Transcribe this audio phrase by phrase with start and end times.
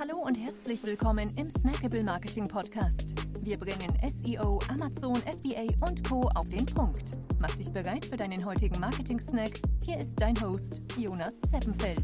[0.00, 3.04] Hallo und herzlich willkommen im Snackable Marketing Podcast.
[3.42, 6.22] Wir bringen SEO, Amazon, FBA und Co.
[6.36, 7.02] auf den Punkt.
[7.38, 9.60] Mach dich bereit für deinen heutigen Marketing-Snack.
[9.84, 12.02] Hier ist dein Host, Jonas Zeppenfeld.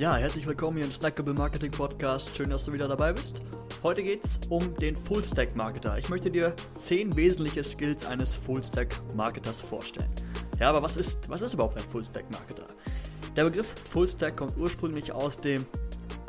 [0.00, 2.36] Ja, herzlich willkommen hier im Snackable Marketing Podcast.
[2.36, 3.40] Schön, dass du wieder dabei bist.
[3.84, 5.96] Heute geht es um den Full-Stack Marketer.
[5.98, 10.12] Ich möchte dir 10 wesentliche Skills eines Full-Stack Marketers vorstellen.
[10.58, 12.66] Ja, aber was ist, was ist überhaupt ein Full-Stack Marketer?
[13.36, 15.66] Der Begriff Full-Stack kommt ursprünglich aus dem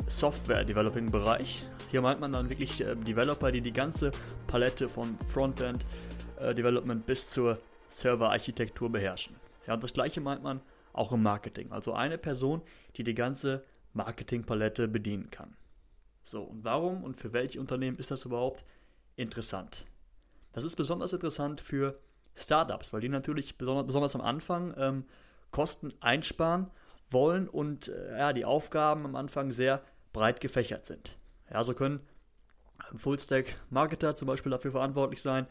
[0.08, 1.68] Software-Developing-Bereich.
[1.90, 4.10] Hier meint man dann wirklich äh, Developer, die die ganze
[4.46, 9.36] Palette von Frontend-Development äh, bis zur Server-Architektur beherrschen.
[9.66, 10.60] Ja, und das gleiche meint man
[10.92, 11.72] auch im Marketing.
[11.72, 12.62] Also eine Person,
[12.96, 15.56] die die ganze Marketing-Palette bedienen kann.
[16.22, 18.64] So, und warum und für welche Unternehmen ist das überhaupt
[19.16, 19.86] interessant?
[20.52, 21.98] Das ist besonders interessant für
[22.34, 25.04] Startups, weil die natürlich besonders, besonders am Anfang ähm,
[25.50, 26.70] Kosten einsparen
[27.10, 31.16] wollen und äh, ja, die Aufgaben am Anfang sehr breit gefächert sind.
[31.50, 32.00] Ja, so können
[32.94, 35.46] Fullstack-Marketer zum Beispiel dafür verantwortlich sein,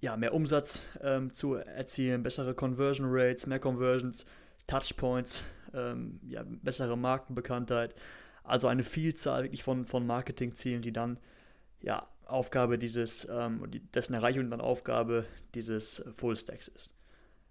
[0.00, 4.24] ja, mehr Umsatz ähm, zu erzielen, bessere Conversion Rates, mehr Conversions,
[4.66, 7.94] Touchpoints, ähm, ja, bessere Markenbekanntheit.
[8.42, 11.18] Also eine Vielzahl wirklich von, von Marketingzielen, die dann
[11.80, 16.94] ja, Aufgabe dieses, ähm, dessen Erreichung dann Aufgabe dieses Fullstacks ist.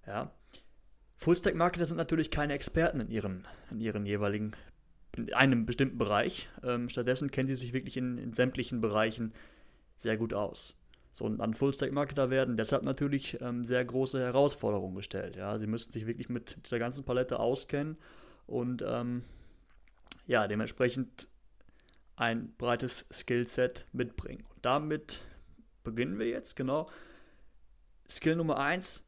[0.08, 0.32] Ja.
[1.18, 4.56] Fullstack-Marketer sind natürlich keine Experten in ihren, in ihren jeweiligen
[5.16, 6.50] in einem bestimmten Bereich.
[6.64, 9.34] Ähm, stattdessen kennen sie sich wirklich in, in, sämtlichen Bereichen
[9.96, 10.76] sehr gut aus.
[11.12, 15.36] So, und an Full-Stack-Marketer werden deshalb natürlich ähm, sehr große Herausforderungen gestellt.
[15.36, 15.58] Ja?
[15.58, 17.98] Sie müssen sich wirklich mit dieser ganzen Palette auskennen
[18.46, 19.24] und ähm,
[20.28, 21.28] ja, dementsprechend
[22.16, 24.46] ein breites Skillset mitbringen.
[24.54, 25.22] Und damit
[25.84, 26.90] beginnen wir jetzt, genau.
[28.10, 29.08] Skill Nummer 1,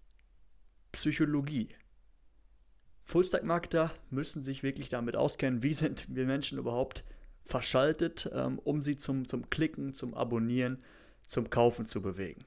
[0.92, 1.70] Psychologie.
[3.12, 7.04] Fullstack-Marketer müssen sich wirklich damit auskennen, wie sind wir Menschen überhaupt
[7.44, 10.80] verschaltet, ähm, um sie zum, zum Klicken, zum Abonnieren,
[11.26, 12.42] zum Kaufen zu bewegen.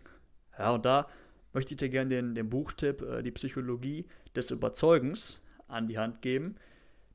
[0.58, 1.08] Ja, und da
[1.52, 6.22] möchte ich dir gerne den, den Buchtipp äh, Die Psychologie des Überzeugens an die Hand
[6.22, 6.56] geben.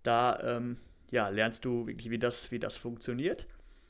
[0.03, 0.77] Da ähm,
[1.09, 3.47] ja, lernst du wirklich, wie das, wie das funktioniert,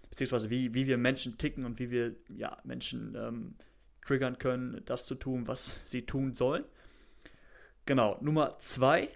[0.09, 3.55] beziehungsweise wie, wie wir Menschen ticken und wie wir ja, Menschen ähm,
[4.05, 6.63] triggern können, das zu tun, was sie tun sollen.
[7.85, 9.09] Genau, Nummer zwei,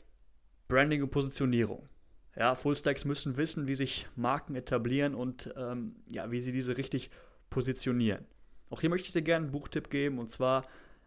[0.74, 1.88] Branding und Positionierung.
[2.36, 7.12] Ja, Fullstacks müssen wissen, wie sich Marken etablieren und ähm, ja, wie sie diese richtig
[7.52, 8.26] positionieren.
[8.72, 10.66] Auch hier möchte ich dir gerne einen Buchtipp geben und zwar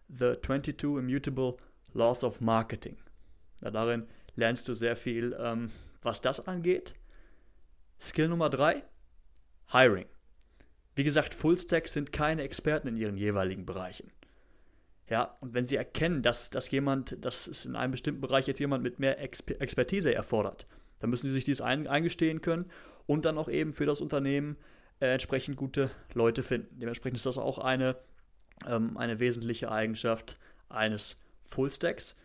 [0.09, 1.57] The 22 Immutable
[1.95, 2.97] Laws of Marketing.
[3.61, 4.07] Ja, darin
[4.37, 6.95] lernst du sehr viel, ähm, was das angeht.
[7.99, 8.85] Skill Nummer 3,
[9.73, 10.07] Hiring.
[10.95, 14.13] Wie gesagt, Fullstacks sind keine Experten in ihren jeweiligen Bereichen.
[15.09, 18.59] Ja, und wenn sie erkennen, dass, dass jemand, dass es in einem bestimmten Bereich jetzt
[18.59, 20.67] jemand mit mehr Exper Expertise erfordert,
[20.99, 22.71] dann müssen sie sich dies ein, eingestehen können
[23.07, 24.57] und dann auch eben für das Unternehmen
[25.01, 26.81] äh, entsprechend gute Leute finden.
[26.81, 27.97] Dementsprechend ist das auch eine,
[28.67, 30.37] ähm, eine wesentliche Eigenschaft
[30.69, 32.17] eines Fullstacks.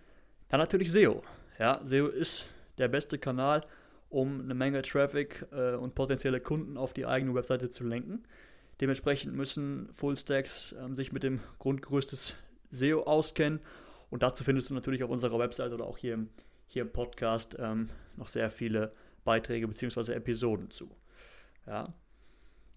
[0.49, 1.23] Dann natürlich SEO.
[1.59, 2.47] Ja, SEO ist
[2.79, 3.63] der beste Kanal,
[4.09, 8.23] um eine Menge Traffic äh, und potenzielle Kunden auf die eigene Webseite zu lenken.
[8.79, 12.37] Dementsprechend müssen Fullstacks ähm, sich mit dem Grundgerüst des
[12.71, 13.59] SEO auskennen.
[14.09, 16.29] Und dazu findest du natürlich auf unserer Website oder auch hier im,
[16.67, 18.93] hier im Podcast ähm, noch sehr viele
[19.23, 20.13] Beiträge bzw.
[20.13, 20.89] Episoden zu.
[21.67, 21.87] Ja.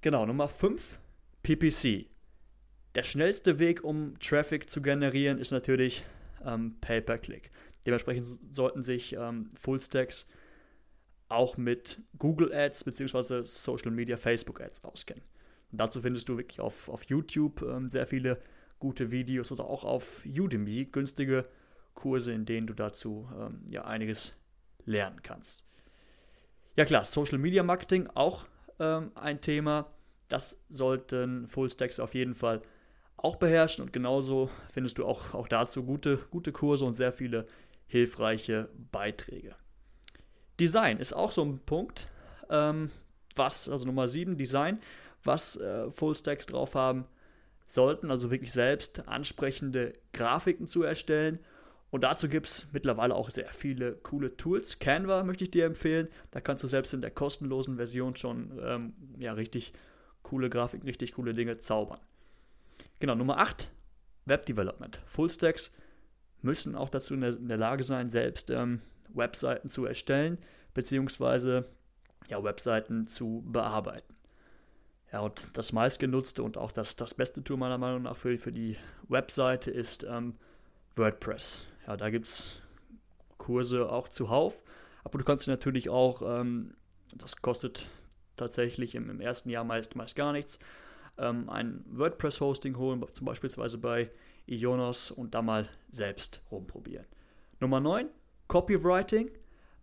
[0.00, 0.98] Genau, Nummer 5,
[1.42, 2.06] PPC.
[2.94, 6.04] Der schnellste Weg, um Traffic zu generieren, ist natürlich
[6.44, 7.50] ähm, Pay-per-Click.
[7.86, 10.28] Dementsprechend sollten sich ähm, Fullstacks
[11.28, 13.42] auch mit Google Ads bzw.
[13.44, 15.24] Social Media Facebook Ads auskennen.
[15.72, 18.40] Und dazu findest du wirklich auf, auf YouTube ähm, sehr viele
[18.84, 21.46] gute Videos oder auch auf Udemy günstige
[21.94, 24.36] Kurse, in denen du dazu ähm, ja einiges
[24.84, 25.66] lernen kannst.
[26.76, 28.44] Ja klar, Social Media Marketing auch
[28.78, 29.86] ähm, ein Thema.
[30.28, 32.60] Das sollten Fullstacks auf jeden Fall
[33.16, 37.46] auch beherrschen und genauso findest du auch, auch dazu gute, gute Kurse und sehr viele
[37.86, 39.54] hilfreiche Beiträge.
[40.60, 42.10] Design ist auch so ein Punkt,
[42.50, 42.90] ähm,
[43.34, 44.78] was, also Nummer 7, Design,
[45.22, 47.06] was äh, Fullstacks drauf haben
[47.66, 51.38] sollten, also wirklich selbst ansprechende Grafiken zu erstellen.
[51.90, 54.78] Und dazu gibt es mittlerweile auch sehr viele coole Tools.
[54.78, 56.08] Canva möchte ich dir empfehlen.
[56.32, 59.72] Da kannst du selbst in der kostenlosen Version schon ähm, ja, richtig
[60.22, 62.00] coole Grafiken, richtig coole Dinge zaubern.
[62.98, 63.70] Genau, Nummer 8,
[64.26, 65.00] Web Development.
[65.06, 65.72] Fullstacks
[66.42, 68.80] müssen auch dazu in der, in der Lage sein, selbst ähm,
[69.14, 70.38] Webseiten zu erstellen,
[70.74, 71.66] beziehungsweise
[72.28, 74.13] ja, Webseiten zu bearbeiten.
[75.14, 78.50] Ja, und das meistgenutzte und auch das, das beste Tool meiner Meinung nach für, für
[78.50, 78.76] die
[79.06, 80.34] Webseite ist ähm,
[80.96, 81.64] WordPress.
[81.86, 82.60] Ja, da gibt es
[83.38, 84.64] Kurse auch zuhauf,
[85.04, 86.74] aber du kannst natürlich auch, ähm,
[87.14, 87.88] das kostet
[88.36, 90.58] tatsächlich im, im ersten Jahr meist, meist gar nichts.
[91.16, 94.10] Ähm, ein WordPress-Hosting holen, zum Beispiel bei
[94.46, 97.06] Ionos und da mal selbst rumprobieren.
[97.60, 98.08] Nummer 9,
[98.48, 99.30] Copywriting.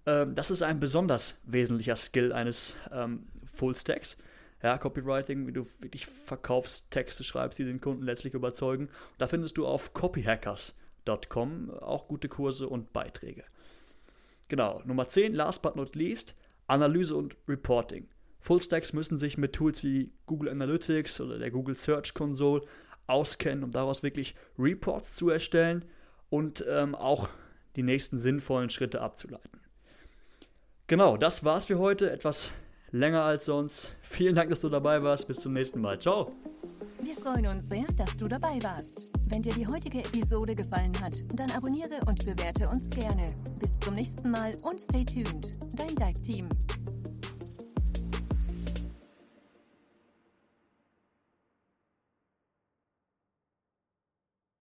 [0.08, 4.18] Ähm, das ist ein besonders wesentlicher Skill eines ähm, Full-Stacks.
[4.64, 8.90] Ja, Copywriting, wie du wirklich Verkaufstexte schreibst, die den Kunden letztlich überzeugen.
[9.18, 13.44] Da findest du auf copyhackers.com auch gute Kurse und Beiträge.
[14.48, 16.36] Genau, Nummer 10, last but not least,
[16.68, 18.08] Analyse und Reporting.
[18.40, 22.64] Fullstacks müssen sich mit Tools wie Google Analytics oder der Google Search Console
[23.08, 25.86] auskennen, um daraus wirklich Reports zu erstellen
[26.30, 27.30] und ähm, auch
[27.76, 29.60] die nächsten sinnvollen Schritte abzuleiten.
[30.88, 32.12] Genau, das war's für heute.
[32.12, 32.52] Etwas
[32.92, 33.96] länger als sonst.
[34.02, 35.28] Vielen Dank, dass du dabei warst.
[35.28, 36.00] Bis zum nächsten Mal.
[36.00, 36.32] Ciao.
[37.02, 39.12] Wir freuen uns sehr, dass du dabei warst.
[39.30, 43.28] Wenn dir die heutige Episode gefallen hat, dann abonniere und bewerte uns gerne.
[43.60, 45.52] Bis zum nächsten Mal und stay tuned.
[45.76, 46.50] Dein Dive Team.